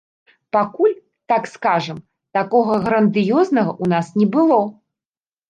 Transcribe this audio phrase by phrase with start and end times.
[0.55, 0.95] Пакуль,
[1.31, 1.99] так скажам,
[2.39, 4.61] такога грандыёзнага ў нас не было.